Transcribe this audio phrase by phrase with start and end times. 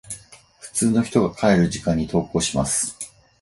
[0.61, 2.97] 普通の人が帰る時間に登校します。